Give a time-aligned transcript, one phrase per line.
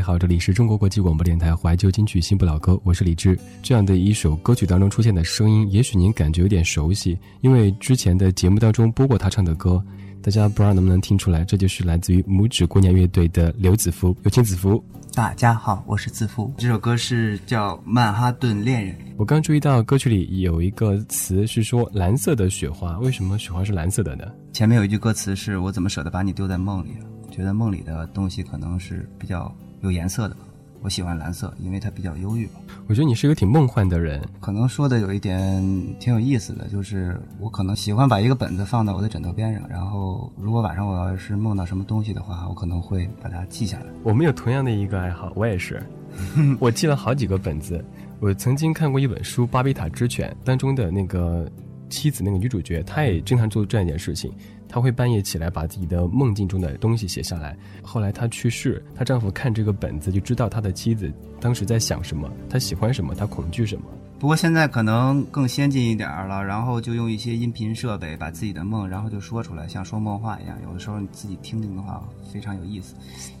[0.00, 3.36] 好，这里是中国国际广播电台怀旧金曲新不老歌，我是李志。
[3.62, 9.84] 这样的一首歌曲当中出现的声音，也许您感觉有点熟悉，因为之前的节目当中播过他唱的歌，
[10.22, 14.16] 大家不知道能不能听出来，这就是来自于拇指姑娘乐队的刘子福。
[14.22, 14.82] 有请子福。
[15.14, 16.54] 大家好，我是子福。
[16.56, 18.94] 这首歌是叫《曼哈顿恋人》。
[19.16, 24.24] 我刚注意到歌曲里有一个词是说“蓝色的雪花”，为什么雪花是蓝色的呢？
[24.52, 26.90] 前面有一句歌词是我怎么舍得把你丢在梦里？
[27.32, 29.52] 觉得梦里的东西可能是比较。
[29.82, 30.36] 有颜色的，
[30.80, 32.48] 我喜欢蓝色，因为它比较忧郁。
[32.86, 35.60] 我觉得你是一个挺梦幻的人，可能说的有一点
[35.98, 43.86] 挺有意思的，就是我可能喜欢把一个本子放到我的枕头边上，然后如果晚上我要是梦到什么东西的话，我可能会把它记下来。
[44.02, 45.82] 我们有同样的一个爱好，我也是，
[46.58, 47.84] 我记了好几个本子。
[48.20, 51.50] 我曾经看过一本书《巴比塔之犬》当中的那个
[51.88, 54.32] 妻子，那个女主角，她也经常做这样一件事情。
[54.72, 57.54] 她会半夜起来把自己的梦境中的东西写下来。
[57.82, 63.84] 后来她去世，她丈夫看这个本子就知道他的妻子当时在想什么，他喜欢什么，他恐惧什么。
[64.22, 70.56] 不过现在可能更先进一点了，然后就用一些音频设备把自己的梦，然后就说出来，像说梦话一样。
[70.64, 72.00] 有的时候你自己听听的话，
[72.32, 72.94] 非常有意思。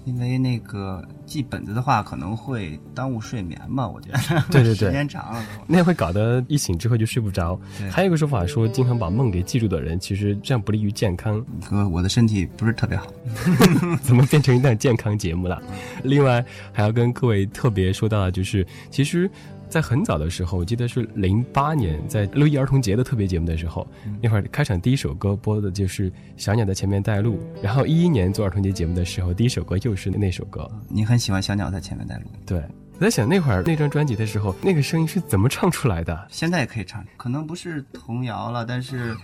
[0.04, 4.18] 因为那个记本子的话，可能会耽误睡眠嘛，我觉得。
[4.50, 7.56] 对对对，时间长了， 那会搞得一醒之后就睡不着。
[7.88, 11.40] 还有一个说法说，经常把梦给记住的人，其实这样不利于健康。
[11.70, 13.06] 哥，我的身体不是特别好，
[14.02, 15.62] 怎么变成一档健康节目了？
[16.02, 19.30] 另外还要跟各位特别说到的就是，其实。
[19.72, 23.88] 在很早的时候，我记得是零八年，在六一儿童节的特别节目的时候，
[24.20, 30.70] 那会儿开场第一首歌播的就是《小鸟在前面带路》，然后一一年做儿童节节目的时候，第一首歌又是那首歌。
[30.90, 32.24] 你很喜欢《小鸟在前面带路》？
[32.44, 32.62] 对，
[32.98, 36.26] 我在想那会儿那张专辑的时候，那个声音是怎么唱出来的？
[36.30, 39.16] 现在也可以唱，可能不是童谣了，但是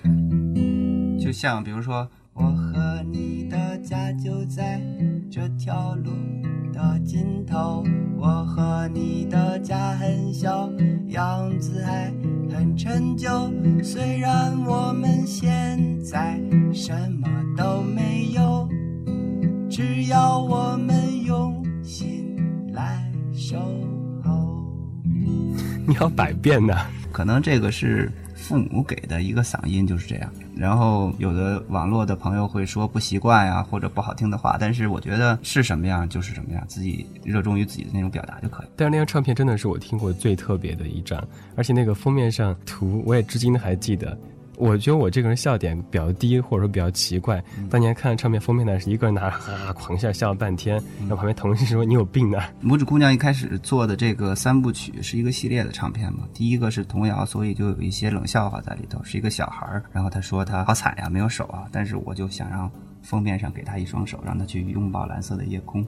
[1.21, 4.81] 就像比如说，我和你的家就在
[5.31, 6.11] 这条路。
[6.79, 7.83] 的尽头，
[8.17, 10.71] 我和你的家很小，
[11.09, 12.13] 样子还
[12.49, 13.29] 很陈旧。
[13.83, 16.41] 虽然我们现在
[16.73, 18.69] 什么都没有，
[19.69, 22.37] 只要我们用心
[22.73, 23.59] 来守
[24.23, 24.65] 候。
[25.85, 26.73] 你要百变呢？
[27.11, 28.09] 可能这个是。
[28.49, 38.67] 父母给的一个嗓音就是这样，然后有的网络的朋友会说不习惯呀，或者不好听的话，但是我觉得是什么样就是什么样，自己热衷于自己的那种表达就可以。
[38.75, 41.23] 但是那张唱片真的是我听过最特别的一张，
[41.57, 44.19] 而且那个封面上图我也至今还记得。
[44.59, 47.43] 我觉得我这个人笑点比较低，或者说比较奇怪。
[47.71, 50.75] 当年看唱片封面呢，是一个人拿着哈狂笑，笑了半天。
[51.01, 56.25] 然后旁边同事说：“你有病啊！”拇指姑娘一开始做的这个三部曲是一个系列的唱片嘛？
[56.35, 59.03] 第一个是童谣，所以就有一些冷笑话在里头。
[59.05, 61.65] 是一个小孩儿，然后他说他好惨呀，没有手啊。
[61.71, 62.71] 但是我就想让
[63.03, 65.87] 封面上给他一双手，让他去拥抱蓝色的夜空，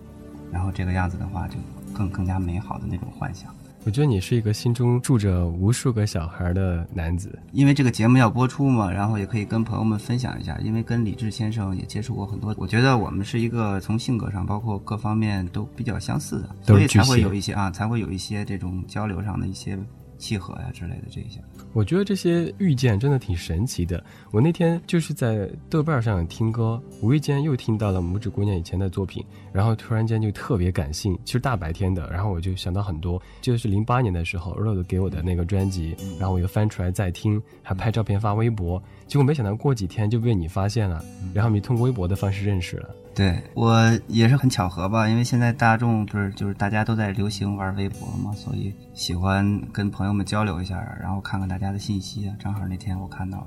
[0.53, 1.57] 然后这个样子的话，就
[1.93, 3.53] 更更加美好的那种幻想。
[3.85, 10.59] 我觉得你是一个心中住着无数个小孩的男子，因为这个节目要播出嘛，然后也可以跟朋友们分享一下。
[10.63, 19.79] 因为跟李志先生也接触过很多，我觉得我们是一个从性格上，包括各方面都比较相似的，所以才会有一些啊，才会有一些这种交流上的一些。
[20.21, 21.43] 契合呀之类的这些，
[21.73, 24.03] 我觉得这些遇见真的挺神奇的。
[24.31, 31.17] 我那天就是在豆瓣上听歌，无意间又听到了拇指姑娘以前的作品，然后突然间就特别感性。
[31.25, 42.91] 其实大白天的，然后我就想到很多，就是零八年的时候 Rose 给我的那个专辑，然后我又翻出来再听，还拍照片发微博，结果没想到过几天就被你发现了，然后你通过微博的方式认识了。
[43.13, 43.77] 对我
[44.07, 52.35] 也是很巧合吧，因为现在大众不是就是大家都在流行玩微博嘛，所以喜欢跟朋友们交流一下，然后看看大家的信息啊。
[52.39, 53.47] 正好那天我看到了，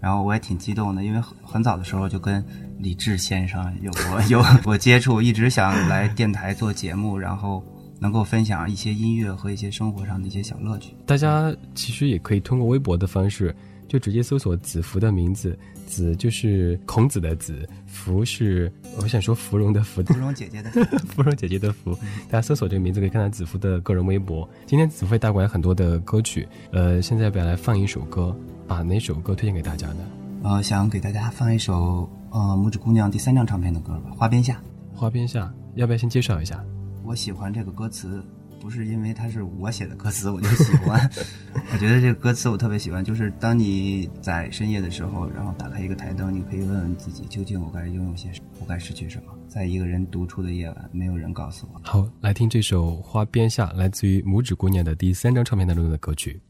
[0.00, 2.44] 然后我也挺激动的，因为很很早的时候就跟
[2.78, 7.62] 李志先生有过 有 过接触，一直想来电台做节目，然后
[8.00, 10.94] 能够分享一些音乐和一些生活上的一些小乐趣。
[11.06, 13.54] 大家其实也可以通过微博的方式。
[13.86, 15.56] 就直接搜索子福的名字，
[15.86, 20.70] 子就是孔子的子，芙是我想说芙蓉的芙，芙蓉姐姐的
[21.06, 21.94] 芙 蓉姐姐的芙。
[22.28, 24.48] 大家搜索这个名字可以看到子芙的个人微博。
[24.66, 28.34] 今天子会带过来很多的歌曲，呃，现在要来放一首歌？
[28.66, 29.98] 把哪首歌推荐给大家呢？
[30.42, 34.60] 呃，想给大家放一首呃拇指姑娘第三张唱片的歌吧，《花边下》。
[34.98, 36.64] 花边下，要不要先介绍一下？
[37.02, 38.24] 我喜欢这个歌词。
[38.64, 40.98] 不是因为它是我写的歌词我就喜欢，
[41.70, 43.04] 我觉得这个歌词我特别喜欢。
[43.04, 49.34] 就是当你在深夜的时候，然后打开一个台灯，你可以问问自己，究竟我该拥有些什么，我该失去什么？
[49.48, 51.80] 在一个人独处的夜晚，没有人告诉我。
[51.84, 56.40] 好，来听这首《花边下》，来自于拇指姑娘的第三张唱片当中的歌曲。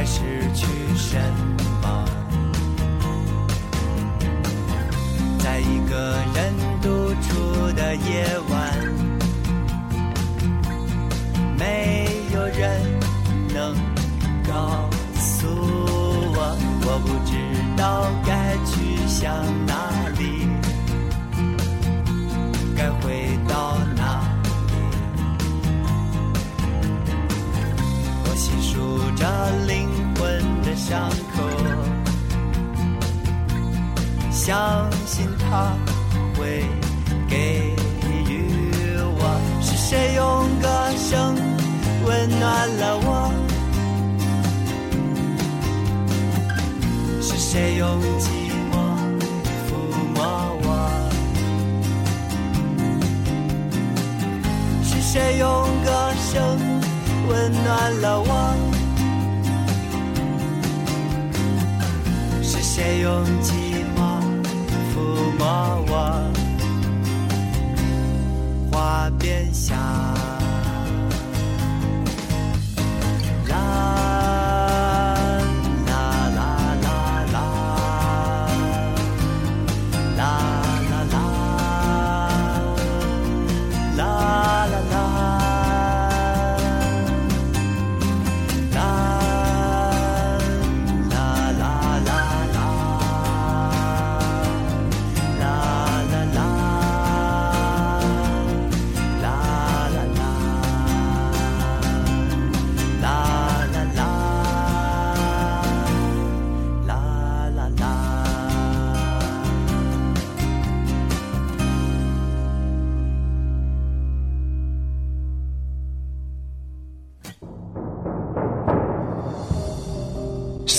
[0.00, 0.22] 该失
[0.54, 0.64] 去
[0.96, 1.18] 什
[1.82, 2.04] 么？
[5.38, 8.72] 在一个人独处的夜晚，
[11.58, 12.80] 没有人
[13.52, 13.74] 能
[14.48, 15.46] 告诉
[16.34, 17.36] 我，我不知
[17.76, 19.74] 道该去向哪
[20.18, 20.48] 里。
[22.74, 24.22] 该回到哪
[24.66, 24.72] 里？
[28.24, 29.26] 我细数着
[30.90, 31.46] 伤口，
[34.32, 35.72] 相信他
[36.36, 36.64] 会
[37.28, 37.36] 给
[38.28, 38.50] 予
[38.98, 39.22] 我。
[39.62, 40.66] 是谁用歌
[40.96, 41.36] 声
[42.04, 43.30] 温暖了我？
[47.22, 47.86] 是谁用
[48.18, 48.74] 寂寞
[49.68, 49.70] 抚
[50.12, 50.18] 摸
[50.64, 50.68] 我？
[54.82, 55.46] 是谁用
[55.84, 55.88] 歌
[56.32, 56.58] 声
[57.28, 58.79] 温暖了我？
[62.80, 64.00] 是谁用寂寞
[64.90, 64.96] 抚
[65.38, 65.44] 摸
[65.90, 65.92] 我？
[68.72, 69.76] 花边下，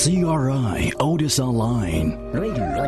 [0.03, 2.17] CRI Otis Online.
[2.31, 2.79] Radio.cri.cn.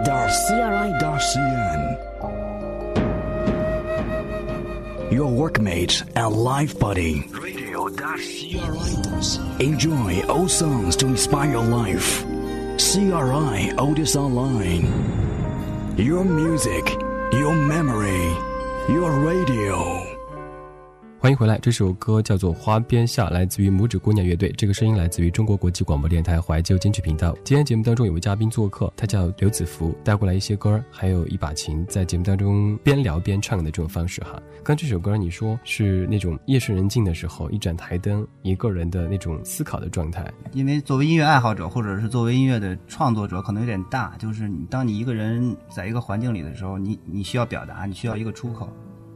[5.12, 7.30] Your workmate and life buddy.
[9.64, 12.24] Enjoy old songs to inspire your life.
[12.80, 14.88] CRI Otis Online.
[15.96, 16.90] Your music,
[17.32, 18.36] your memory,
[18.90, 20.13] your radio.
[21.24, 24.54] 欢迎回来，这首歌叫做《花边下》，来自于拇指姑娘乐队。
[24.58, 27.34] 这个声音来自于中国国际广播电台怀旧金曲频道。
[27.46, 34.38] 今天节目当中有位嘉宾做客，他叫刘子福，带过来一些歌，还有一把琴，在节目当中边聊边唱的这种方式哈。
[34.66, 40.30] 刚这首歌你说是那种夜深人静的时候，一盏台灯，一个人的那种思考的状态。
[40.52, 44.14] 因为作为音乐爱好者，或者是作为音乐的创作者，可能有点大。
[44.20, 48.68] 就是你当你一个人在一个环境里的时候，你你需要表达，你需要一个出口。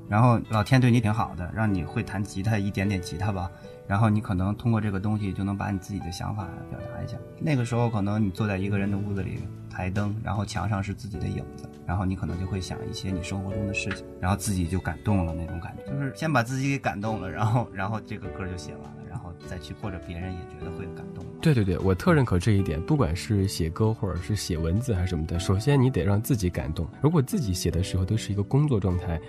[0.10, 3.50] 然后老天对你挺好的，让你会弹吉他一点点吉他吧。
[3.88, 7.18] 然后你可能通过这个东西就能把你自己的想法表达一下。
[7.40, 21.26] 那个时候可能你坐在一个人的屋子里，台灯，然后墙上是自己的影子，然后你可能就会想一些你生活中的事情，然后自己就感动了那种感觉，就是先把自己给感动了，然后然后这个歌就写完了，然后再去或者别人也觉得会有感动。
[21.42, 22.80] 对对对，我特认可这一点。
[22.80, 26.88] 不管是写歌或者是写文字还是什么的，首先你得让自己感动。
[27.02, 29.20] 如果自己写的时候都是一个工作状态，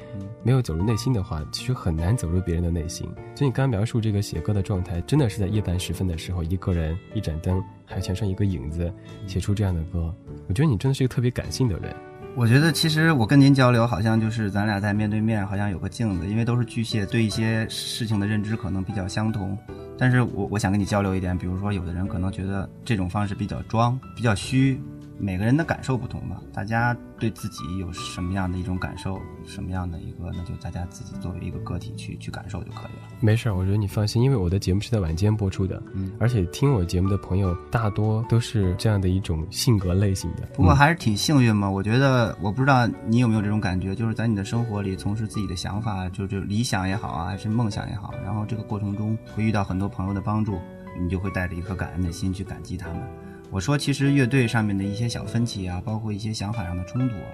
[0.43, 3.07] 没有走入内心的话，其实很难走入别人的内心。
[3.35, 8.93] 所以你刚刚描述这个写歌的状态，真的是在夜半时分的时候，一个人，一盏灯，还有墙上一个影子，
[9.27, 10.15] 写出这样的歌。
[10.49, 11.97] 我觉得你真的是一个特别感性的人。
[12.39, 19.59] 我觉得其实我跟您交流，好像就是咱俩在面对面，好像有个镜子，因为都是巨蟹，对一些事情的认知可能比较相同。
[19.99, 24.81] 但是我我想跟你交流一点，比如说有的人可能觉得这种方式比较装，比较虚。
[25.19, 33.09] 每个人的感受不同吧，大家对自己有什么样的一种感受，什么样的一个，那就大家自己作为一个个体去去感受就可以了。
[33.21, 40.47] 没事儿，我觉得你放心，因为我的节目是在晚间播出的，嗯，而且听我节目的朋友大多都是这样的一种性格类型的。
[40.55, 50.61] 不过还是挺幸运嘛，我觉得我不知道你有没有这种感觉，就是在你的生活里从事自己的想法，就就理想也好啊，还是梦想也好，然后这个过程中会遇到很多朋友的帮助，
[51.01, 53.03] 你就会带着一颗感恩的心去感激他们。
[53.51, 57.33] 我说，其实乐队上面的一些小分歧啊，包括一些想法上的冲突啊，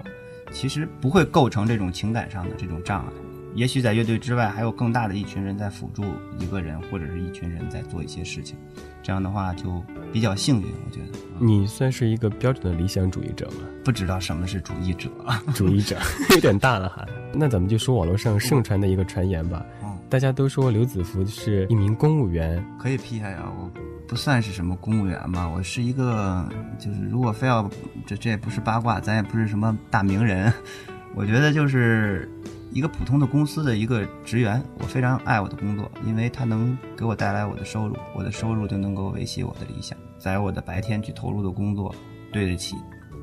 [0.51, 3.11] 其实不会构成这种情感上的这种障碍。
[3.53, 6.03] 也许在乐队之外，还有更大的一群人在辅助
[6.39, 8.57] 一个人，或者是一群人在做一些事情。
[9.01, 9.81] 这样的话就
[10.11, 11.17] 比较幸运，我觉得。
[11.39, 13.67] 你算是一个标准的理想主义者吗？
[13.83, 15.09] 不知道什么是主义者，
[15.55, 15.97] 主义者
[16.31, 17.05] 有点大了哈。
[17.33, 19.65] 那咱们就说网络上盛传的一个传言吧。
[20.15, 23.69] 嗯，大家都说刘子福是一名公务员，可以批下呀，我。
[24.07, 26.47] 不算是什么公务员吧，我是一个，
[26.79, 27.69] 就是如果非要
[28.05, 30.53] 这这也不是八卦，咱也不是什么大名人，
[31.15, 32.31] 我觉得就是
[32.71, 34.63] 一个普通的公司的一个职员。
[34.77, 41.93] 我非常爱我的工作，因为它能给我带来我的收入，我的收入就能够维系我的理想，在我的白天去投入的工作，
[42.31, 42.75] 对得起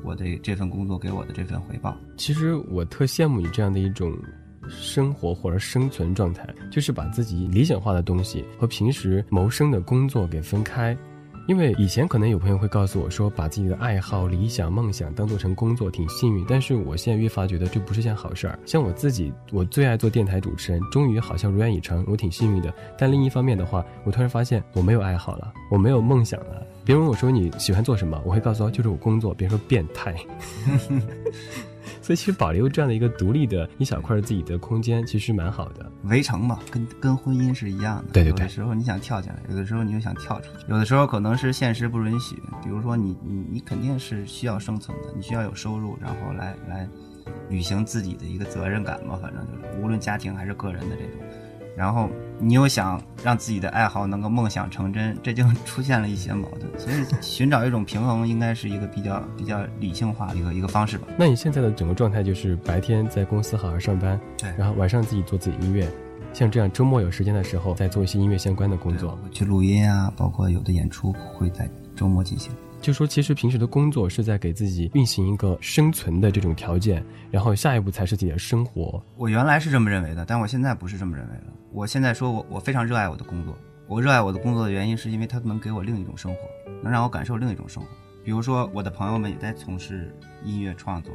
[0.03, 1.97] 我的这份工作给我的这份回报。
[2.17, 4.13] 其实我特羡慕你这样的一种。
[4.69, 10.97] 生活或者生存状态，就是把自己理想化的东西和平时谋生的工作给分开。
[11.45, 18.57] 因为以前可能有朋友会告诉我说，把自己的爱好、理想、梦想当做成工作挺幸运，但是我现在越发觉得这不是件好事儿。
[18.65, 22.73] 像我自己，我最爱做电台主持人，终于好像如愿以偿，我挺幸运的。
[22.97, 26.65] 但另一方面的话，我突然发现我没有爱好了，我没有梦想了。
[26.85, 29.33] 别人问我说你喜欢做什么，我会告诉他就是我工作。
[29.33, 30.15] 别说变态。
[32.03, 35.89] 所以其实保留这样的一个独立的一小块自己的空间，其实蛮好的。
[36.03, 38.11] 围城嘛，跟跟婚姻是一样的。
[38.11, 38.41] 对对对。
[38.41, 42.35] 有的时候你想跳进来，有的时候你又想跳出去，有的时候可能是现实不允许。
[42.61, 46.87] 比如说你你你肯定是需要生存的，你需要有收入，然后来来
[47.49, 49.17] 履行自己的一个责任感嘛。
[49.21, 51.21] 反正就是，无论家庭还是个人的这种。
[51.75, 52.09] 然后
[52.39, 56.79] 你又想让自己的爱好能够梦想成真， 这就出现了一些矛盾。
[56.79, 61.07] 所以寻找一种平衡，应该是一个比较比较理性化的一个一个方式吧。
[61.17, 65.89] 那你现在的整个状态就是白天在公司好好上班，对，然后晚上自己做自己音乐，
[66.33, 72.51] 像这样周末有时间的时候再做一些音乐相关的工作，去录音啊，包括有的演出会在周末进行。
[72.83, 79.01] 就说其实平时的工作是在给自己运行一个生存的这种条件，然后下一步才是自己的生活。
[79.15, 81.53] 我原来是这么认为的，但我现在不是这么认为了。
[81.71, 86.39] 我现在说我我非常热爱我的工作，我热爱我的工作的原因是因为它能给我另一种生活，
[86.83, 87.87] 能让我感受另一种生活。
[88.21, 91.13] 比如说我的朋友们也在从事音乐创作，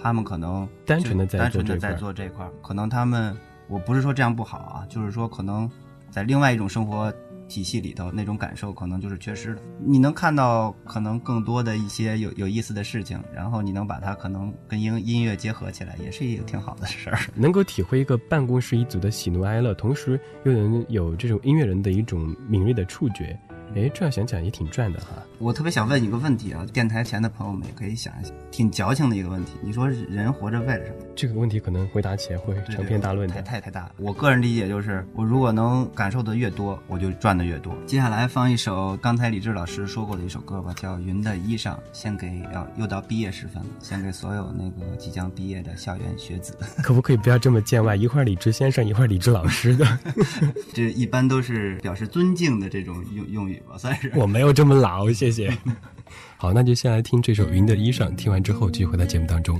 [0.00, 5.68] 他们可能单纯的在单纯的在做这块，可能他们我不是说这样不好啊，就是说可能
[6.12, 7.12] 在另外一种生活。
[7.48, 9.62] 体系里头那种感受可能就是缺失的。
[9.84, 17.18] 你能看到可能更多的一些有有意思的事情，然后你能把它可能跟音音乐结合起来，也是一个挺好的事儿。
[17.34, 23.38] 能够体会一个办公室一族的喜怒哀乐，同时又能有这种音乐人的一种敏锐的触觉。
[23.74, 25.22] 哎，这样想想也挺赚的哈。
[25.38, 29.52] 我特别想问你个问题啊，电台前的朋友们也可以想一想，挺矫情的一个问题。
[29.62, 30.96] 你说人活着为了什么？
[31.14, 33.92] 这个问题可能回答起来会长篇大论，太太太大了。
[33.98, 37.76] 我个人理解就是，我如果能感受的越多，我就赚的越多。
[37.86, 46.56] 接下来放一首刚才李志老师说过的一首歌吧，叫《云的衣裳》，献给要又到毕业时分了，献给所有那个即将毕业的校园学子。
[46.82, 47.94] 可不可以不要这么见外？
[47.94, 49.98] 一会儿李志先生，一会儿李志老师的，
[50.74, 53.57] 这一般都是表示尊敬的这种用用语。
[53.76, 55.56] 算是我没有这么老，谢谢。
[56.36, 59.58] 好，那就先来听这首《云的衣裳》，听完之后继续回到节目当中。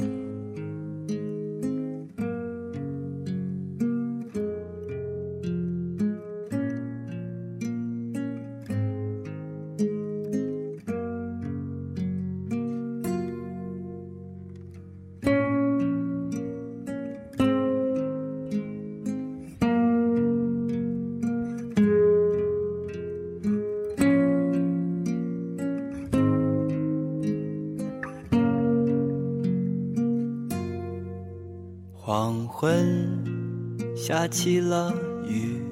[34.28, 34.94] 起了
[35.26, 35.62] 雨，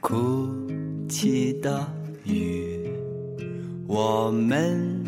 [0.00, 0.48] 哭
[1.08, 1.86] 泣的
[2.24, 2.88] 雨，
[3.86, 5.04] 我们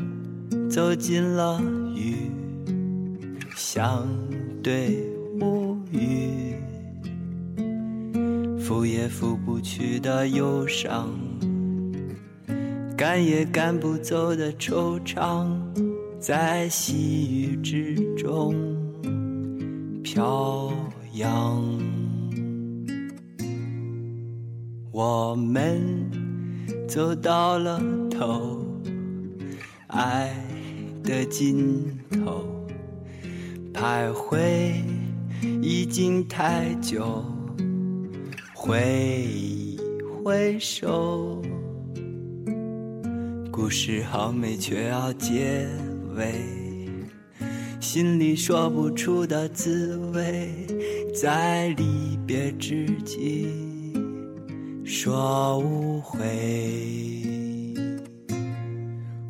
[0.68, 1.60] 走进了
[1.94, 2.30] 雨，
[3.54, 4.06] 相
[4.62, 5.06] 对
[5.40, 6.56] 无语，
[8.58, 11.08] 拂也拂不去的忧伤，
[12.96, 15.46] 赶也赶不走的惆怅，
[16.18, 18.54] 在细雨之中
[20.02, 20.45] 飘
[25.37, 26.11] 我们
[26.88, 27.79] 走到了
[28.11, 28.64] 头，
[29.88, 30.35] 爱
[31.05, 32.66] 的尽头，
[33.75, 34.72] 徘徊
[35.61, 37.22] 已经太久，
[38.55, 39.79] 挥一
[40.25, 41.42] 挥手，
[43.53, 45.68] 故事好美却要结
[46.16, 46.33] 尾，
[47.79, 50.66] 心里说不出的滋味，
[51.14, 53.65] 在离别之际。
[54.88, 57.75] 说无悔，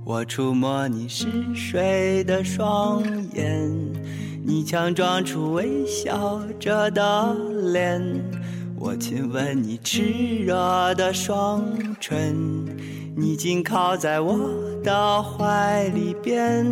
[0.05, 3.73] 我触摸你嗜睡的双眼，
[4.45, 7.35] 你强装出微笑着的
[7.73, 8.03] 脸，
[8.79, 11.65] 我亲吻你炽热的双
[11.99, 12.37] 唇，
[13.17, 14.39] 你紧靠在我
[14.85, 16.67] 的怀里边，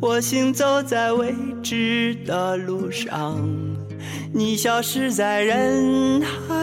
[0.00, 3.36] 我行走在未知的路上，
[4.32, 6.54] 你消失在人海。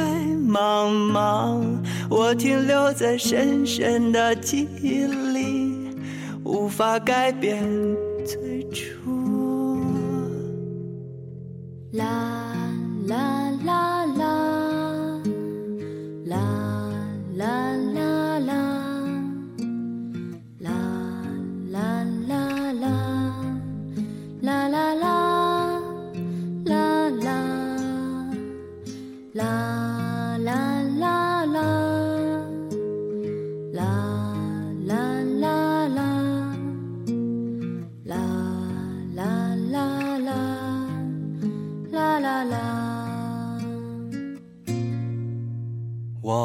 [0.53, 1.63] 茫茫，
[2.11, 5.89] 我停留在深深的记忆里，
[6.43, 7.63] 无法改变
[8.23, 9.79] 最初。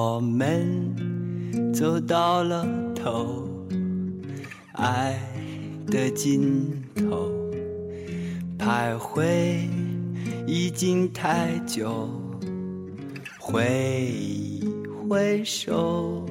[0.01, 0.95] 我们
[1.75, 3.49] 走到了头，
[4.75, 5.19] 爱
[5.89, 7.29] 的尽头，
[8.57, 9.59] 徘徊
[10.47, 12.09] 已经太久，
[13.41, 14.63] 挥一
[15.09, 16.25] 挥手，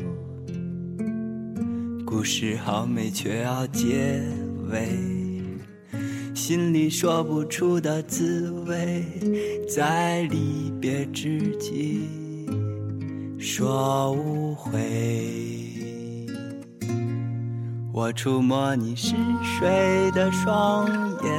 [2.05, 4.23] 故事好美却要结
[4.71, 4.87] 尾，
[6.33, 9.03] 心里说不出的滋味，
[9.67, 12.26] 在离别之际。
[13.39, 16.25] 说无悔，
[17.93, 21.31] 我触摸你嗜睡的双眼，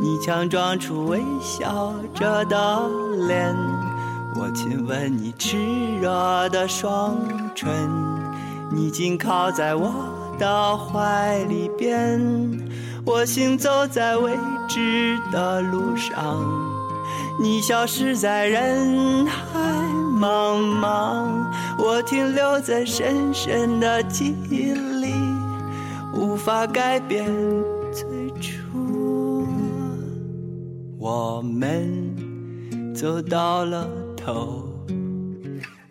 [0.00, 2.88] 你强装出微笑着的
[3.28, 3.54] 脸，
[4.34, 7.18] 我亲吻你炽热的双
[7.54, 7.70] 唇，
[8.72, 9.92] 你紧靠在我
[10.38, 12.18] 的怀里边，
[13.04, 14.32] 我行走在未
[14.66, 16.42] 知的路上，
[17.38, 20.03] 你消失在人海。
[20.14, 25.12] 茫茫，我停留在深深的记忆里，
[26.14, 27.26] 无法改变
[27.92, 29.46] 最初。
[30.98, 32.14] 我们
[32.94, 34.68] 走到了头，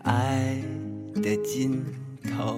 [0.03, 0.57] 爱
[1.15, 1.83] 的尽
[2.35, 2.57] 头。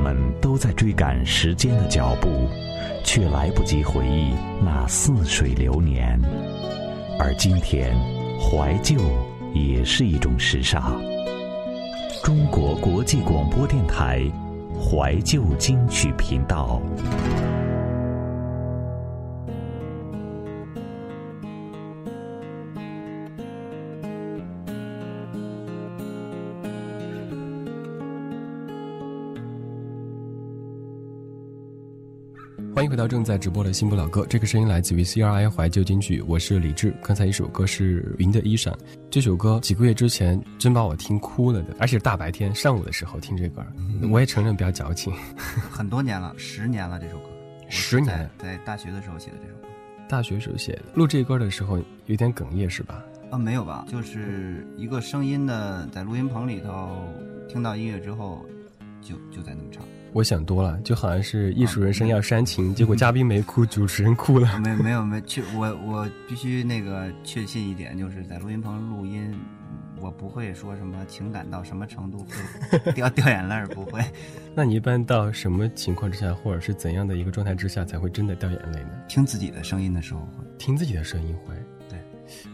[0.00, 2.48] 们都在追赶时间的脚步，
[3.04, 4.32] 却来不及回忆
[4.64, 6.18] 那似水流年。
[7.18, 7.94] 而今天，
[8.40, 8.96] 怀旧
[9.54, 11.00] 也是一种时尚。
[12.24, 14.22] 中国国际广播电台。
[14.82, 16.80] 怀旧金曲频道，
[32.90, 34.26] 回到正在直播的新不老歌。
[34.28, 36.92] 这个声音来自于 CRI 怀旧金曲，我是李志。
[37.04, 38.72] 刚才一首歌是《云的衣裳》，
[39.08, 43.64] 这首歌几个月之前真把我听哭了的，而且大白天上午的时候听这歌。
[44.10, 45.14] 我也承认比较矫情，
[45.70, 47.30] 很多年了，十年了这首歌，
[47.70, 49.68] 十年在大学的时候写的这首歌，
[50.08, 50.82] 大学时候写的。
[50.92, 53.04] 录这歌的时候有点哽咽是吧？
[53.30, 57.06] 啊，没有吧，就是一个声音的，在录音棚里头
[57.48, 58.44] 听到音乐之后，
[59.00, 59.84] 就就在那么唱。
[60.12, 64.58] 我想多了，就好像是艺术人生要煽情，结果嘉宾没哭，主持人哭了。
[64.58, 69.32] 没 没有没确我我必须那个确信一点，就是在录音棚录音，
[70.00, 72.26] 我不会说什么情感到什么程度
[72.82, 74.00] 会掉掉眼泪不会。
[74.54, 78.90] 那你一般到什么情况之下，或者是怎样的一个状态之下，才会真的掉眼泪呢？
[79.08, 81.54] 听自己的声音的时候会，听自己的声音会。
[81.88, 81.98] 对，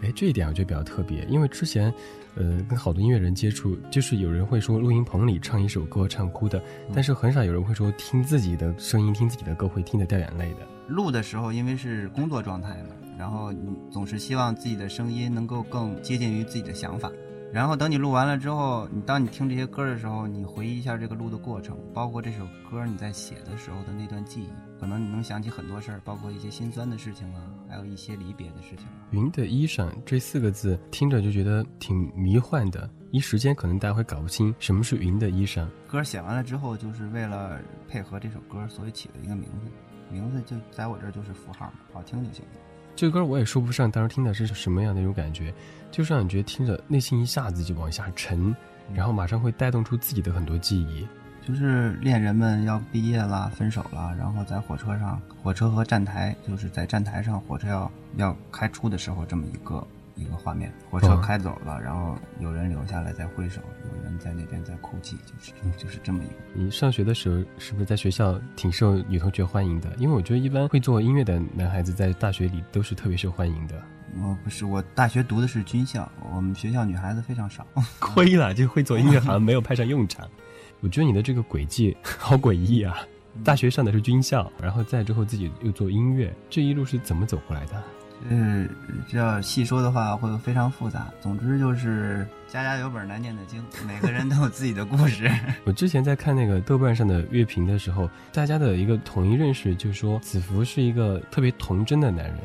[0.03, 1.93] 哎，这一点我觉得比较特别，因为之前。
[2.37, 10.59] 呃，跟好多音乐人接触，就是有人会说录音棚里唱一首歌唱哭的，但是很少有人会说听自己的声音、听自己的歌会听得掉眼泪的。
[10.87, 17.11] 录的时候，因为是工作状态嘛，然后你总是希望自己的声音能够更接近于自己的想法。
[17.53, 28.87] 然后等你录完了之后，你当你听这些歌的时候，你回忆一下这个录的过程，包括这首歌你在写的时候的那段记忆，可能你能想起很多事儿，包括一些心酸的事情啊，还有一些离别的事情。
[29.13, 35.67] 云的衣裳这四个字听着就觉得挺迷幻的，一时间可能大家会搞不清什么是云的衣裳。
[35.89, 39.71] 歌写完了之后，就是为了配合这首歌，所以起了一个名字，
[40.13, 42.51] 名字就在我这儿就是符号，好听就行了。
[42.97, 45.53] 这歌我也说不上，当时听的是什么样的一种感觉，
[45.91, 48.57] 就是让你觉得听着内心一下子就往下沉，
[48.95, 51.07] 然后马上会带动出自己的很多记忆。
[51.47, 59.87] 就是恋人们要毕业了、分手了，然后在火车上，火车和站台，就是在站台上，火车要要开出的时候，这么一个。
[60.17, 66.35] 一个画面，火车开走了，然后有人留下来在挥手，有人在那边在哭泣，就是就是这么一个。
[66.55, 69.95] 你上学的时候是不是在学校挺受女同学欢迎的？
[69.99, 73.81] 因为我觉得一般会做音乐的男孩子在大学里都是特别受欢迎的。
[74.19, 77.67] 我不是，我大学读的是军校，我们学校女孩子非常少。
[78.01, 80.27] 亏了，就会做音乐好像没有派上用场。
[80.81, 82.97] 我觉得你的这个轨迹好诡异啊！
[83.45, 87.83] 大学上的是军校，然后再之后自己又做音乐，这一路是怎么走过来的？
[88.29, 88.69] 嗯，
[89.09, 91.07] 这要细说的话会非常复杂。
[91.21, 95.31] 总之就是家家有本难念的经，每个人都有自己的故事。
[95.65, 102.39] 我之前在看那个豆瓣上的乐评的时候，大家的一个统一认识就是说子福是一个特别童真的男人。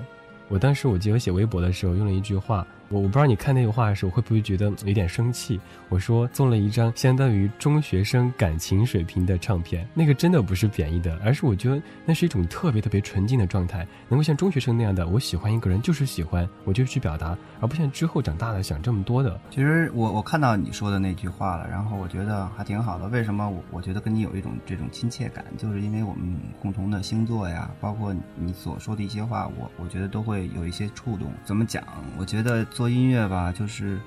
[0.49, 5.59] 我当时我记得写微博的时候用了一句话，我不知道你看那个话的时候会不会觉得有点生气。
[5.89, 19.39] 我说送了一张相当于中学生感情水平的唱片，那个真的不是贬义的，而是我觉得那是一种特别特别纯净的状态，能够像中学生那样的，我喜欢一个人就是喜欢，我就去表达，而不像之后长大了想这么多的。
[19.49, 23.07] 其实我我看到你说的那句话了，然后我觉得还挺好的。
[23.07, 31.31] 为什么我我觉得跟你有一种这种亲切感，就是因为我们共同的星座呀，包括你所说的一些话，我我觉得都会有一些触动。
[31.43, 31.83] 怎么讲？
[32.17, 33.99] 我觉得做音乐吧，就是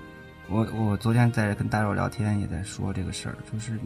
[0.49, 3.79] 我我昨天在跟大肉聊天也在说这个事儿，就是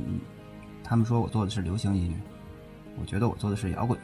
[0.82, 2.16] 他们说我做的是流行音乐，
[2.98, 3.98] 我觉得我做的是摇滚。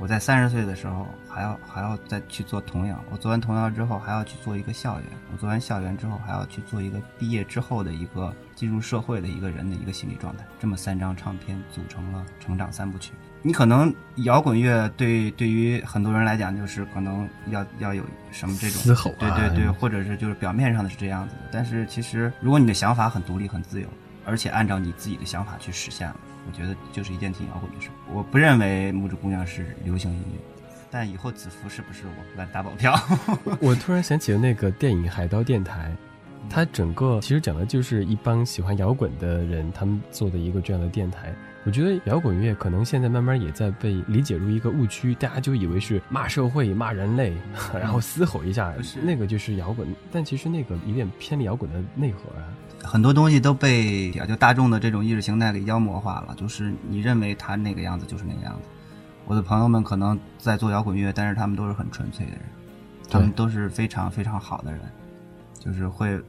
[0.00, 10.44] 我在三十岁的时候还要还要再去做童谣，我做完童谣之后还要去做一个校园，我做完校园之后还要去做一个毕业之后的一个进入社会的一个人的一个心理状态。
[10.58, 13.12] 这么三张唱片组成了成长三部曲。
[13.46, 23.86] 你可能摇滚乐对对于很多人来讲就是可能要要有什么这种嘶吼，对对对，或者是就是表面上的是这样子的，但是其实如果你的想法很独立很自由，
[24.24, 26.16] 而且按照你自己的想法去实现了。
[26.46, 27.90] 我觉得就是一件挺摇滚的事。
[28.10, 30.40] 我不认为拇指姑娘是流行音乐，
[30.90, 32.98] 但以后子服是不是我不敢打保票。
[33.60, 35.90] 我突然想起了那个电影《海盗电台》，
[36.50, 41.34] 它整个其实讲的就是一帮喜欢摇滚的人他们做的一个这样的电台。
[41.64, 47.32] 我觉得摇滚乐可能现在慢慢也在被理解入一个误区，大家就以为是骂社会、骂人类，
[47.72, 48.72] 然后嘶吼一下，
[49.02, 49.88] 那个就是摇滚。
[50.12, 52.44] 但其实那个有点偏离摇滚的内核啊。
[52.82, 58.68] 很多东西都被就大众的这种意识形态给妖魔化了，就是你认为他那个样子就是那个样子。
[59.24, 62.42] 我的朋友们可能在做摇滚乐，但是他们都是很纯粹的人，
[63.08, 64.80] 他们都是非常非常好的人，
[65.58, 66.20] 就是会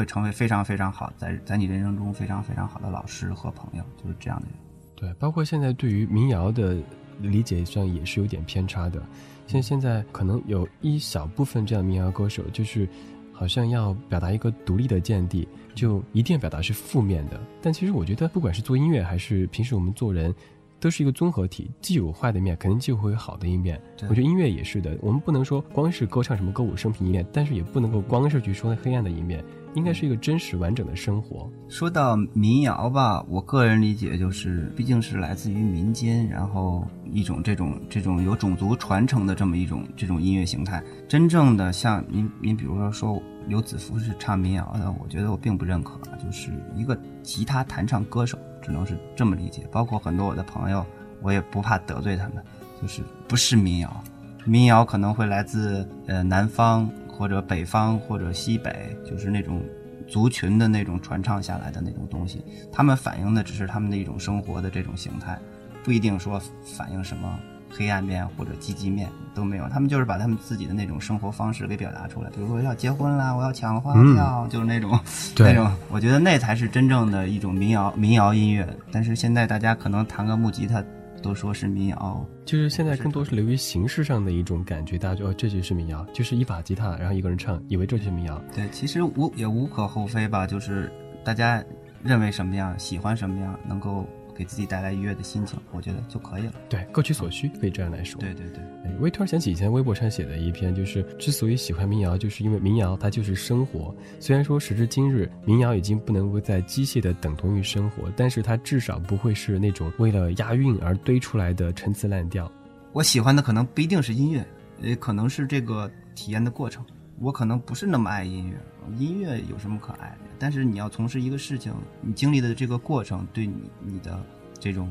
[0.00, 4.54] 会成为非常非常好，在在你人生中非常非常好的老师和朋友，就是这样的人。
[4.96, 6.76] 对，包括现在对于民谣的
[7.20, 9.02] 理解上也是有点偏差的，
[9.46, 12.88] 像现在可能有一小部分这样民谣歌手，就是
[13.30, 15.46] 好像要表达一个独立的见地。
[15.72, 20.34] 就一定要表达是负面的，但其实我觉得，不管是做音乐还是平时我们做人，
[20.80, 23.80] 都是一个综合体，既有坏的一面，肯定就会有好的一面。
[24.08, 31.50] 我觉得音乐也是的，我们不能说光是歌唱什么歌舞升平一面，但是也不能够光是去说那黑暗的一面，应该是一个真实完整的生活。
[31.68, 43.22] 说到民谣吧，我个人理解就是，毕竟是来自于民间，然后一种这种这种有种族传承的这么一种这种音乐形态，真正的像您您比如说说。
[43.48, 49.66] 刘子福是唱民谣的，我觉得我并不认可，就是一个吉他弹唱歌手，只能是这么理解。
[49.70, 50.84] 包括很多我的朋友，
[51.22, 52.42] 我也不怕得罪他们，
[52.80, 54.04] 就是不是民谣，
[54.44, 59.62] 民谣可能会来自呃南方或者北方或者西北，就是那种
[60.08, 65.38] 族群的那种传唱下来的那种东西，他们反映的只是他们的一种生活的这种形态，
[65.84, 67.38] 不一定说反映什么。
[67.70, 72.28] 黑暗面或者积极面都没有，他们就是把他们自己的那种生活方式给表达出来。
[72.30, 74.98] 比如说要结婚啦，我要抢花轿，就是那种
[75.38, 78.68] 那种，我觉得那才是真正的一种民谣民谣音乐。
[78.90, 80.84] 但是现在大家可能弹个木吉他
[81.22, 88.42] 都说是民谣，就是现在更多是流于形式上的一种感觉，大家就哦这就是民谣，就是一把吉他，然后一个人唱，以为这就是民谣。
[88.54, 90.92] 对，其实无也无可厚非吧，就是
[91.24, 91.62] 大家
[92.02, 94.06] 认为什么样，喜欢什么样，能够。
[94.30, 96.52] 给自己带来愉悦的心情，我觉得就可以了。
[96.68, 98.20] 对，各取所需，可以这样来说。
[98.20, 98.62] 对对对。
[98.84, 103.94] 哎，我也突然想起以前微博上写的一篇，就是之所以喜欢民谣，就是因为民谣它就是生活。
[104.18, 112.50] 虽然说时至今日，民谣已经不能够再机械的等同于生活，但是它至少不会是那种为了押韵而堆出来的陈词滥调。
[112.92, 114.44] 我喜欢的可能不一定是音乐，
[114.80, 116.84] 也可能是这个体验的过程。
[117.18, 118.56] 我可能不是那么爱音乐，
[118.96, 120.29] 音乐有什么可爱的？
[120.40, 124.18] 但是你要从事一个事情，你经历的这个过程，对你你的
[124.58, 124.90] 这种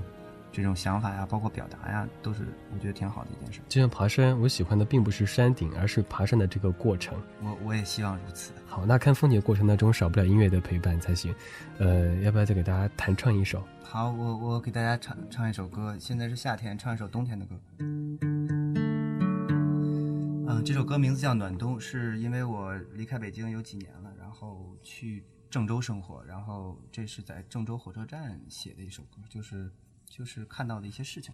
[0.51, 3.59] 这种想法呀，包括表达呀，都是我觉得挺好的一件事。
[3.67, 7.17] 就像爬山，我喜欢的并不是山顶，而是爬山的这个过程。
[7.41, 8.53] 我我也希望如此。
[8.67, 11.33] 好，那看风景的过程当中少不了音乐的陪伴才行。
[11.79, 13.63] 呃，要不要再给大家弹唱一首？
[13.81, 15.97] 好，我我给大家唱唱一首歌。
[15.99, 17.55] 现在是夏天，唱一首冬天的歌。
[20.47, 29.71] 嗯，这首歌名字叫《暖冬》，是因为我离开北京有几年了，然后去郑州生活，然后这是在郑州火车站写的一首歌，就是
[30.05, 31.33] 就是看到的一些事情。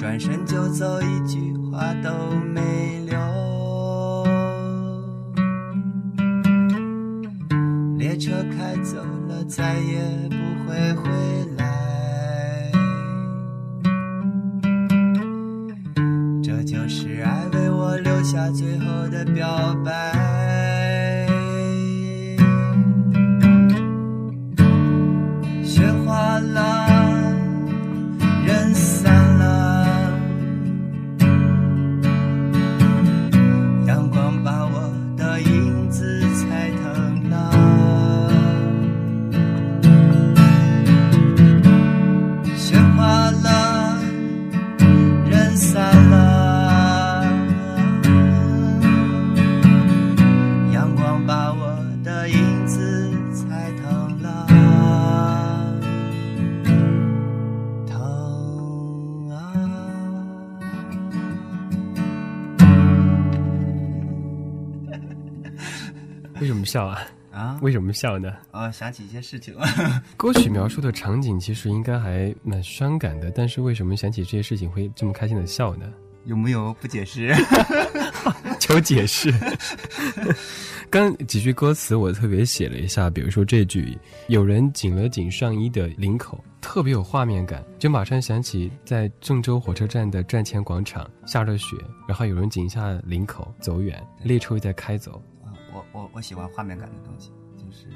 [0.00, 2.08] 转身就走，一句话都
[2.54, 3.14] 没留。
[7.98, 8.96] 列车开走
[9.28, 11.10] 了，再也不会回
[11.58, 12.72] 来。
[16.42, 19.89] 这就是爱为我留下最后的表白。
[66.70, 67.02] 笑啊？
[67.32, 68.32] 啊，为什么笑呢？
[68.52, 69.66] 啊，想起一些事情了。
[70.16, 75.92] 歌曲描述的场景其实应该还蛮伤感的，但是为什么想起这些事情会这么开心的笑呢？
[76.26, 77.34] 有没有不解释？
[78.60, 79.34] 求解释。
[80.88, 83.98] 刚几句歌词我特别写了一下，比如说这句
[84.28, 95.20] “有人紧了紧上衣的领口”，特别有画面感，就马上想起在郑州火车站的站前广场下着雪，然后有人紧下领口走远，列车又在开走。
[95.70, 97.86] 啊，我我我喜欢画面感的东西，就是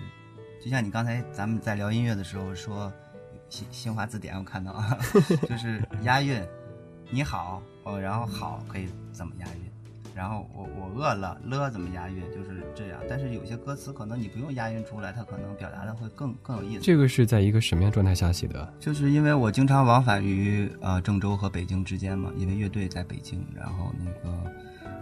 [0.62, 2.92] 就像你刚才咱们在聊音乐的时候说，
[3.48, 4.98] 新新华字典我看到啊，
[5.48, 6.42] 就是押韵，
[7.10, 9.70] 你好哦，然后好可以怎么押韵，
[10.14, 13.00] 然后我我饿了了怎么押韵，就是这样。
[13.08, 16.80] 但是有些歌词可能你不用押韵出来，它可能表达的会更更有意思。
[16.82, 18.72] 这个是在一个什么样状态下写的？
[18.80, 24.52] 就是因为我经常往返于呃郑州和北京之间嘛，因为乐队在北京，然后那个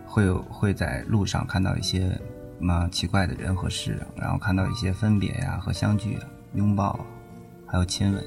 [0.04, 2.20] 会有会在路上看到一些
[2.62, 6.22] 嘛奇怪的人和事，然后看到一些分别呀、和相聚、啊、
[6.54, 7.06] 拥抱啊，
[7.66, 8.24] 还有亲吻，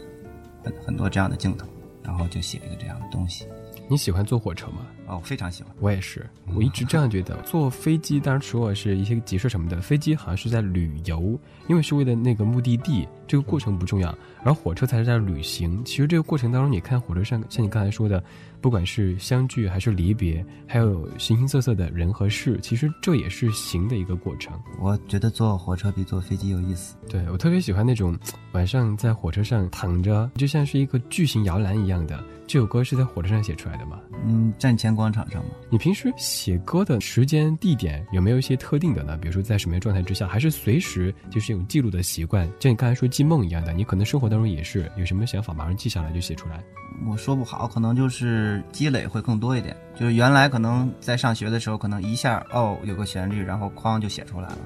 [0.63, 1.65] 很很多这样的镜头，
[2.03, 3.47] 然后就写一个这样的东西。
[3.87, 4.87] 你喜欢坐火车吗？
[5.05, 5.71] 哦，我非常喜欢。
[5.79, 7.39] 我也是，我一直这样觉得。
[7.43, 14.17] 坐飞机，当然除了是一些集市什么的，飞机好像是在旅游，因为是为了那个目的地，这个过程不重要。
[14.43, 15.85] 而火车才是在旅行。
[15.85, 18.23] 其实这个过程当中，你看火车上，像你刚才说的，
[18.65, 24.59] 不管是相聚还是离别，还有形形色色的人和事，其实这也是行的一个过程。
[24.79, 26.95] 我觉得坐火车比坐飞机有意思。
[27.07, 28.17] 对我特别喜欢那种
[28.53, 32.23] 晚上在火车上躺着，就像是一个巨型摇篮一样的。
[32.47, 33.99] 这首歌是在火车上写出来的吗？
[34.25, 35.51] 嗯，站前广场上吗。
[35.69, 39.15] 你平时写歌的时间、地点有没有一些特定的呢？
[39.17, 42.51] 比如说在什么样状态之下，还是随时就是有记录的习惯？
[42.59, 46.63] 像你刚才说记梦一样的，你可能生活当中也是有什么想法马上记下来就写出来。
[47.07, 49.75] 我说不好，可能就是积累会更多一点。
[49.95, 54.57] 就是原来可能在上学的时候，可能一下哦有个旋律，然后哐就写出来了，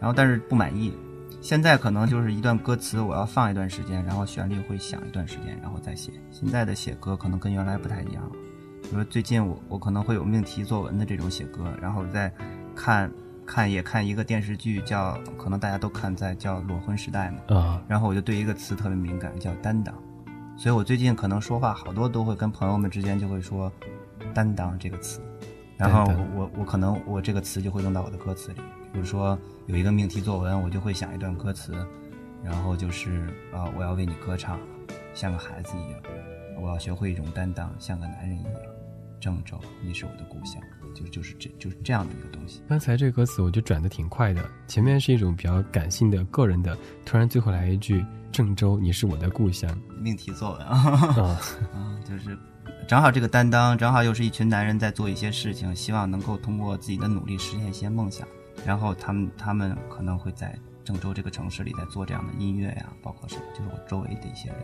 [0.00, 0.92] 然后但是不满意。
[1.40, 6.12] 现在可能就是一段歌词，我要放一段时间，然后旋律会响一段时间，然后再写。
[6.30, 8.30] 现在的写歌可能跟原来不太一样了。
[8.82, 12.32] 比如说最近我我可能会有命题作文的这种写歌，然后再
[12.76, 13.10] 看
[13.44, 19.92] 看也看一个电视剧叫，可能大家都看在叫《裸婚时代》嘛，啊，然后我就对一个词特别敏感，叫担当。
[20.56, 23.72] 所以我最近可能说话好多都会跟朋友们之间就会说
[24.32, 25.20] “担当”这个词，
[25.76, 28.60] 然后我我我可能我这个词就会用到我的歌词里。
[28.92, 31.74] 比如说有一个命题作文，我就会想一段歌词，
[32.44, 34.58] 然后就是啊、我要为你歌唱，
[35.14, 36.00] 像个孩子一样，
[36.60, 38.52] 我要学会一种担当，像个男人一样。
[39.18, 40.60] 郑州，你是我的故乡，
[40.94, 42.60] 就就是这就是这样的一个东西。
[42.68, 49.70] 刚才这个歌词我就转的挺快的，前面是一种比较感性的、个人的，突然最后来一句“郑州，你是我的故乡。
[50.00, 50.76] 命题作文啊。”
[51.20, 51.40] 啊，
[51.74, 52.36] 啊， 就是
[52.88, 58.26] 正好这个担当，正好又是一群男人在做一些事情，希望能够通过自己的努力实现一些梦想，
[58.66, 64.58] 然后他们他们可能会在郑州这个城市里在做这样的音乐呀，包括什么，就是我周围的一些人，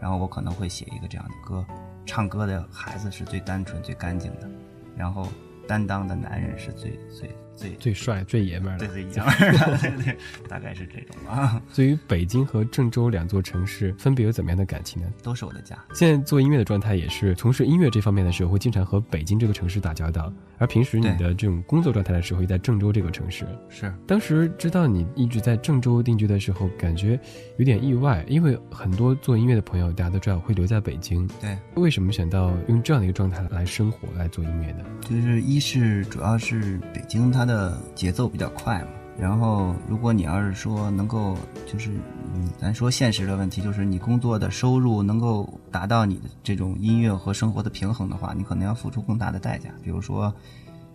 [0.00, 1.64] 然后我可能会写一个这样的歌，
[2.04, 4.50] 唱歌的孩子是最单纯、最干净的，
[4.96, 5.26] 然后
[5.66, 10.16] 担当的男人是最最最最帅、最爷们儿的，最最爷 们儿的，对对，
[10.48, 11.60] 大概是这种啊。
[11.74, 15.08] 对于北京和郑州两座城市，分别有怎么样的感情呢？
[15.22, 15.76] 都是我的家。
[15.94, 23.46] 现在做音乐的状态也是从事音乐这方面的时候，会经常和北京这个城市打交道，而平时你的这种工作状态的时候，也在郑州这个城市。
[23.68, 27.18] 是，当时知道你一直在郑州定居的时候，感觉
[27.58, 31.26] 有点意外，因为很多做音乐的朋友，大家都知道会留在北京。
[31.40, 34.84] 对，为什么选到用这样的一个状态来生活、来做音乐呢？
[35.02, 38.88] 就是一是主要是北京它的节奏比较快嘛，
[39.18, 41.36] 然后如果你要是说能够
[41.66, 41.90] 就是
[42.34, 50.32] 嗯，咱说现实的问题，就是你工作的收入能够达到你的这种音乐和生活的平衡的话，你可能要付出更大的代价，比如说。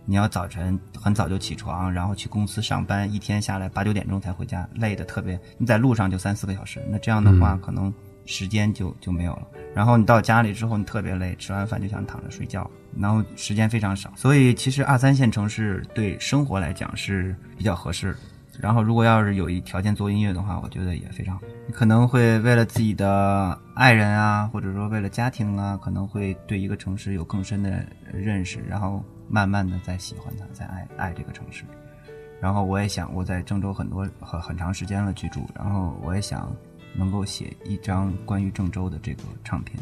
[0.06, 5.38] 你要早晨很早就起床，然后去公司上班，一天下来八九点钟才回家，累的特别。
[5.56, 7.92] 你在路上就三四个小时，那这样的话可能
[8.30, 9.42] 时间就就没有了。
[9.74, 14.12] 然后你到家里之后，你特别累，吃完饭就想躺着睡觉，然后时间非常少。
[14.16, 18.18] 所以其实二三线城市对生活来讲是比较合适的。
[18.60, 21.42] 然后如果要是有一条件做音乐的话，我觉得也非常好。
[21.66, 29.04] 你可能会为了自己的爱人啊，或者说为了家庭啊，可能会对一个城市有更深的认识，然后。
[29.32, 31.62] 慢慢的在喜欢它，在爱爱这个城市，
[32.40, 36.52] 然后我也想我在郑州很多很很长时间了居住，然后我也想
[36.94, 39.78] 能够写一张关于郑州的这个唱片，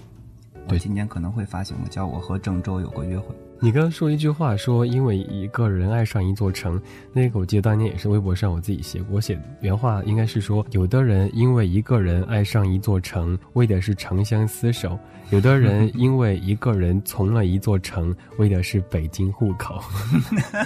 [0.69, 3.35] 我今年可能会发行的，叫我和郑州有个约会。
[3.61, 6.81] 你刚刚说一句话，说因为一个人爱上一座城，
[7.13, 14.97] 那个我记得当年也是微博上我自己写过，我写原话应该是说，有的人因为一个人爱上一座城，为的是长相厮守；
[15.31, 19.83] 有的人因为一个人从了一座城，为的是北京户口。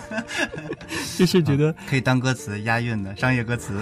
[1.17, 3.73] 就是觉得 可以当歌词押韵的商业歌词。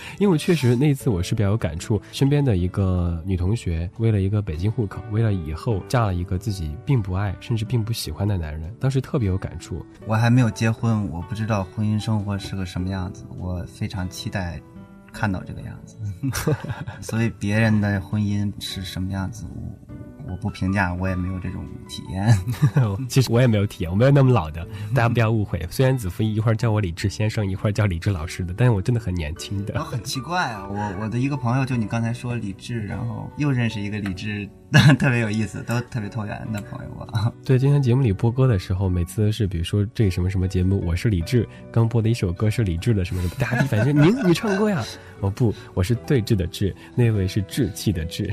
[0.18, 9.84] 因为确实那次我是比较有感触，身边的一个女同学为了一个北京户口，为了以后嫁了一个自己并不爱甚至并不喜欢的男人，当时特别有感触。
[10.06, 14.60] 我还没有结婚，我不知道婚姻生活是个什么样子，我非常期待
[15.12, 15.96] 看到这个样子。
[17.00, 19.44] 所以别人的婚姻是什么样子，
[20.28, 22.38] 我不评价，我也没有这种体验。
[23.08, 25.66] 其实我也没有体验，我没有那么老的，大家不要误会。
[25.70, 29.82] 虽然子夫一会儿叫我李志先生，一会儿叫李志老师的，但是我真的很年轻的。
[29.84, 34.48] 很奇怪啊，我我的一个朋友，就你刚才说李志，然后又认识一个李志，
[34.98, 37.32] 特别有意思，都特别投缘的朋友吧。
[37.44, 44.84] 对，今天节目里播歌的时候，每次是比如说这什么什么节目，我是李志，刚播的一首歌是李志的什么什么，大家反正您你唱歌呀？
[45.20, 48.32] 哦不，我是对峙的志，那位是志气的志。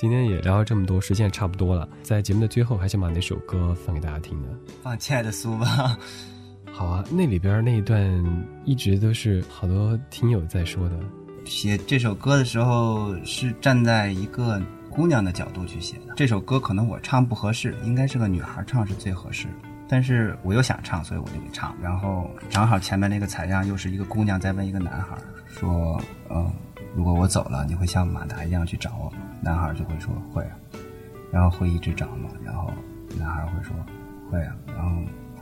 [0.00, 1.86] 今天也聊了这么多，时间也差不多了。
[2.02, 4.48] 在节目的最后，还想把那首歌放给大家听呢。
[4.82, 5.98] 放《亲爱的苏》吧。
[6.72, 8.02] 好啊，那里边那一段
[8.64, 10.98] 一直都是好多听友在说的。
[11.44, 16.14] 写这首歌的时候是站在一个姑娘的角度去写的。
[16.16, 19.68] 这首歌可能我唱不合适，应该是个女孩唱是最合适的。
[19.86, 21.76] 但是我又想唱，所以我就给唱。
[21.78, 26.00] 然后正好前面那个采样又是一个姑娘在问一个男孩，说
[26.32, 26.50] ：“嗯。”
[26.92, 29.18] 如果我走了，你会像马达一样去找我吗？
[29.42, 30.56] 男孩就会说会啊，
[31.32, 32.30] 然后会一直找吗？
[32.44, 32.70] 然后
[33.18, 33.74] 男孩会说
[34.30, 34.90] 会啊，然后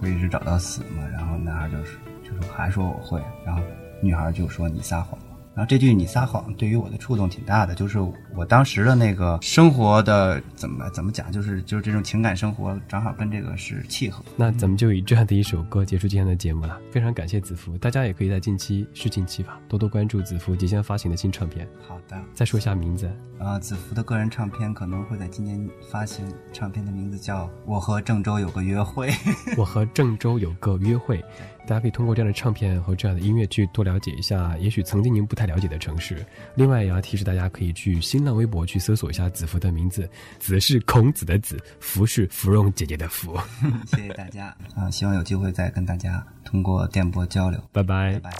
[0.00, 1.06] 会一直找到死吗？
[1.12, 3.62] 然后男孩就是就说还说我会，然后
[4.00, 5.18] 女孩就说你撒谎。
[5.58, 7.98] 然后这句“你撒谎”对于我的触动挺大的，就是
[8.36, 14.24] 我当时的那个生活的怎么怎么讲，就是就是这种情感生活正好跟这个是契合。
[14.36, 16.78] 那咱们就以这样的一首歌结束今天的节目了。
[16.92, 21.68] 非常感谢子福，大家也可以在近期是近期吧，多多关注子福即将发行的新唱片。
[21.88, 29.10] 好的，再说一下名字啊，子福的个人唱片可能会在今年发行，唱片的名字叫《我和郑州有个约会》。
[29.56, 31.20] 我和郑州有个约会。
[31.68, 36.24] 大家可以通过这样的唱片和这样的音乐去多了解一下，也许曾经您不太了解的城市。
[36.54, 40.08] 另外也要提示大家，可以去新浪微博去搜索一下子福的名字，
[40.38, 43.38] 子是孔子的子，福是芙蓉姐姐的福。
[43.88, 47.62] 谢谢大家啊，希望有机会再跟大家通过电波交流。
[47.70, 48.14] 拜拜。
[48.14, 48.38] 拜拜。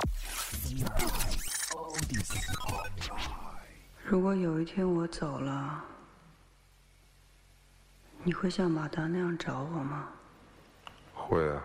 [4.07, 5.85] 如果有一天我走了，
[8.24, 10.07] 你会像马达那样找我吗？
[11.12, 11.62] 会啊。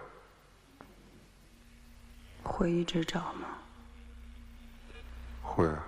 [2.44, 3.48] 会一直找吗？
[5.42, 5.84] 会啊。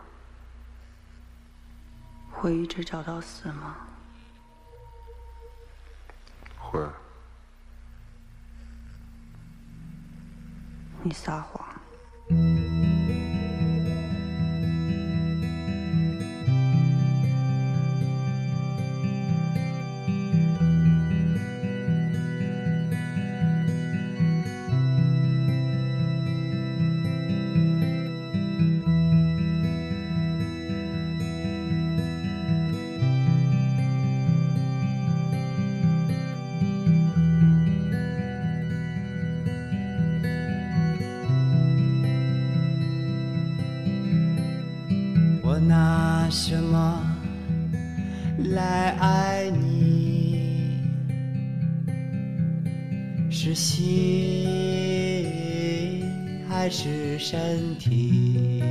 [2.32, 3.76] 会一直找到死吗？
[6.58, 6.86] 会。
[11.04, 11.66] 你撒谎。
[45.68, 47.02] 拿什么
[48.54, 50.80] 来爱你？
[53.32, 55.26] 是心
[56.48, 58.62] 还是身体？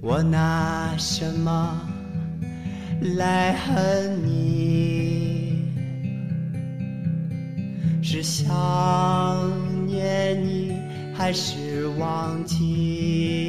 [0.00, 1.78] 我拿什么
[3.16, 5.66] 来恨你？
[8.00, 8.46] 是想
[9.86, 10.72] 念你
[11.14, 13.45] 还是忘记？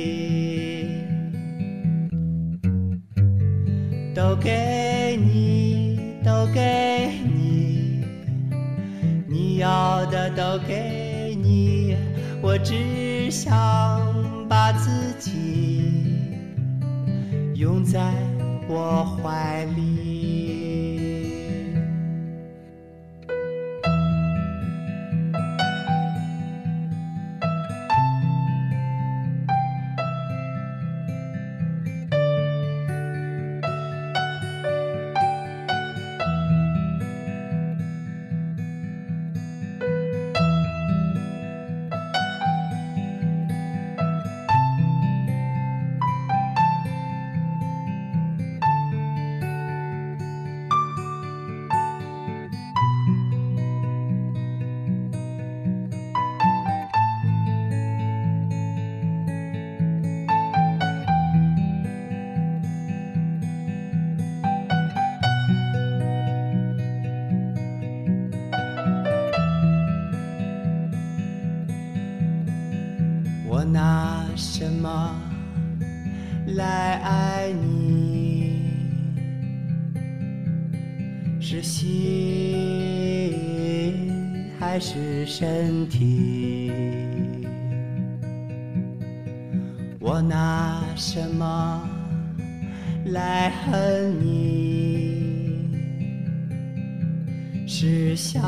[10.38, 11.96] 都给你，
[12.44, 13.50] 我只想
[14.48, 16.06] 把自己
[17.56, 18.14] 拥在
[18.70, 19.97] 我怀里。
[76.56, 78.62] 来爱你？
[81.42, 81.84] 是心
[84.58, 86.72] 还是身体？
[90.00, 91.90] 我拿什么
[93.08, 95.68] 来恨你？
[97.68, 98.40] 是想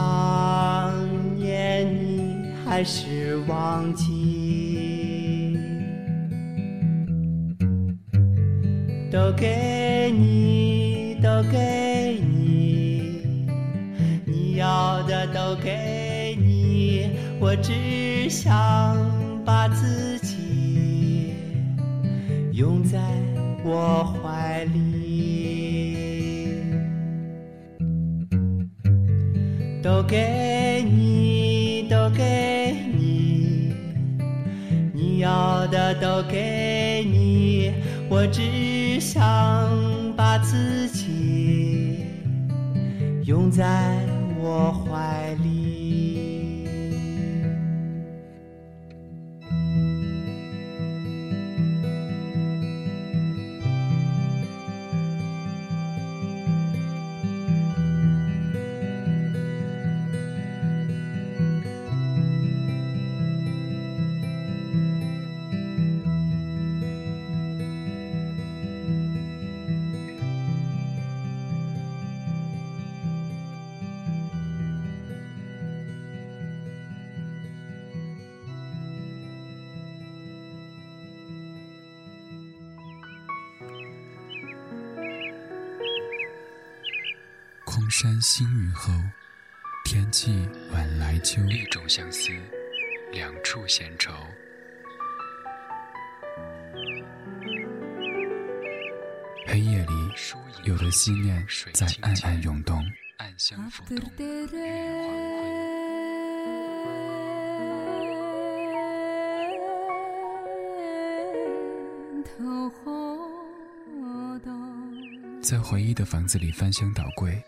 [1.36, 4.39] 念你还是忘记？
[9.12, 13.48] 都给你，都给你，
[14.24, 18.96] 你要的都给你，我只想
[19.44, 21.34] 把自己
[22.54, 23.00] 拥在
[23.64, 24.80] 我怀里。
[29.82, 33.74] 都给你，都给你，
[34.94, 37.19] 你要的都给你，
[38.22, 39.18] 我只想
[40.14, 42.06] 把自己
[43.24, 43.66] 拥在
[44.42, 45.79] 我怀里。
[88.74, 88.94] 后，
[89.86, 91.42] 天气晚来秋。
[91.44, 92.32] 一种相思，
[93.12, 94.12] 两处闲愁。
[99.48, 99.94] 黑夜里，
[100.66, 102.84] 有的思念在暗暗涌动，
[103.18, 104.12] 暗香浮动。
[115.42, 117.42] 在回忆的房子里翻箱倒柜，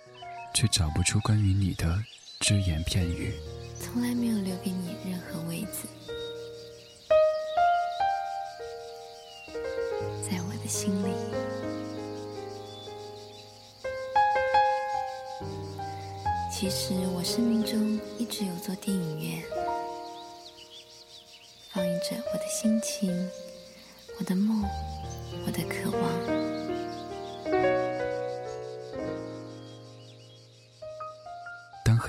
[0.54, 2.04] 却找不出关于你的
[2.39, 3.34] 只言片语。
[3.80, 5.88] 从来没有留给你任何位子，
[10.22, 11.14] 在我的心里。
[16.52, 19.43] 其实我生命中一直有座电影院，
[21.72, 23.28] 放映着我的心情、
[24.20, 24.64] 我的梦、
[25.47, 26.51] 我的渴望。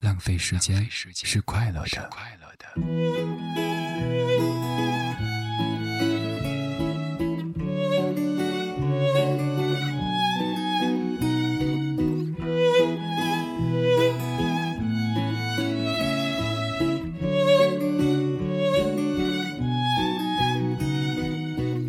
[0.00, 2.08] 浪费时间是快乐的。
[2.10, 2.66] 快乐的。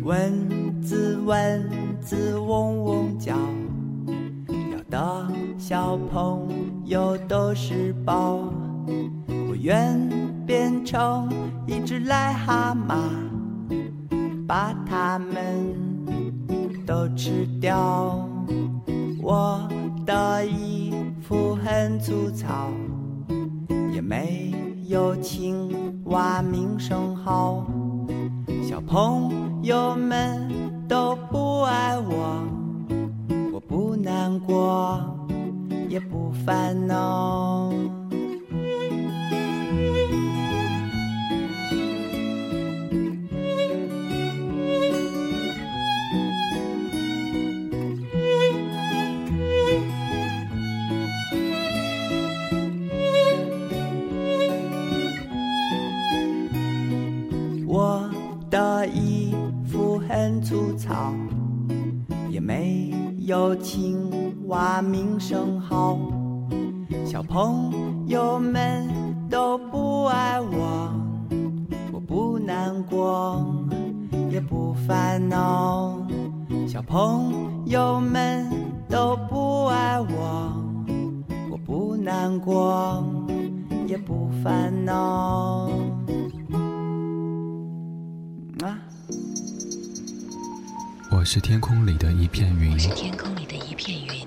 [0.04, 1.66] 蚊子蚊
[2.02, 3.34] 子嗡嗡叫，
[4.72, 5.32] 咬的
[5.64, 6.48] 小朋
[6.86, 8.52] 友都是宝。
[9.48, 9.96] 我愿
[10.44, 11.32] 变成
[11.68, 12.96] 一只癞蛤蟆，
[14.44, 15.72] 把它们
[16.84, 18.28] 都吃掉。
[19.22, 19.60] 我
[20.04, 22.68] 的衣服很粗糙，
[23.94, 24.52] 也没
[24.88, 27.64] 有青蛙名声好。
[28.68, 30.50] 小朋友们
[30.88, 32.42] 都不爱我，
[33.52, 35.00] 我不难过，
[35.92, 37.70] 也不烦恼。
[57.66, 58.10] 我
[58.48, 59.34] 的衣
[59.66, 61.12] 服很粗糙，
[62.30, 64.10] 也没有青
[64.52, 65.98] 蛙名声好。
[67.06, 67.72] 小朋
[68.06, 68.86] 友们
[69.30, 70.92] 都不爱我，
[71.90, 73.42] 我不难过，
[74.30, 75.98] 也不烦恼。
[76.68, 77.32] 小朋
[77.64, 78.46] 友们
[78.90, 80.52] 都不爱我，
[81.50, 83.02] 我不难过，
[83.86, 85.70] 也不烦恼。
[88.60, 88.78] 啊。
[91.10, 94.26] 我是天空里的一片云，是天空里的一片云，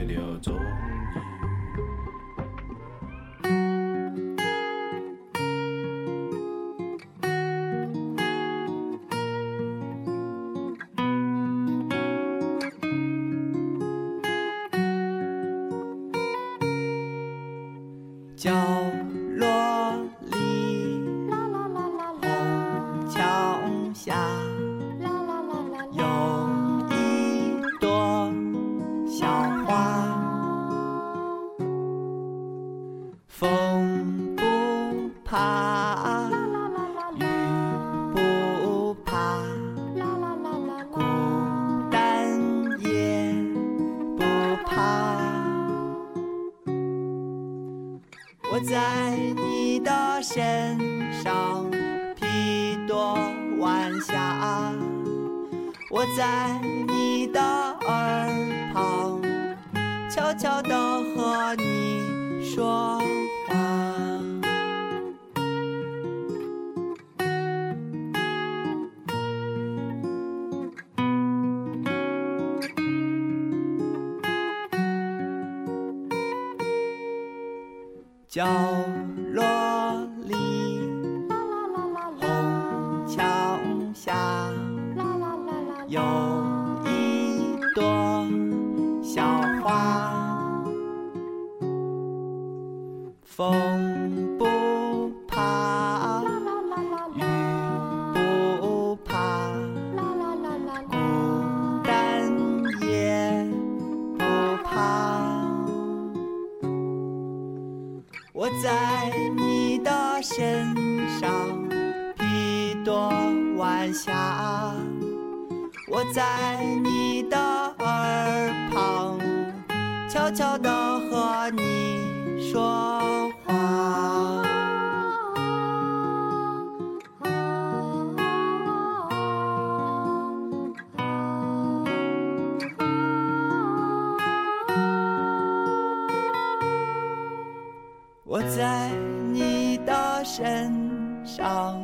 [141.23, 141.79] 上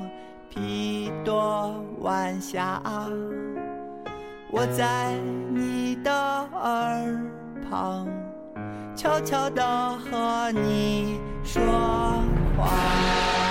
[0.50, 2.82] 披朵晚霞
[4.52, 5.14] 我在
[5.54, 7.22] 你的耳
[7.70, 8.08] 旁
[8.96, 9.64] 悄悄的
[9.98, 11.62] 和你说
[12.58, 13.47] 话。